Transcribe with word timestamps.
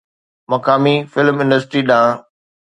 مقامي 0.51 0.95
film 1.11 1.35
industry 1.43 1.81
ڏانهن 1.89 2.17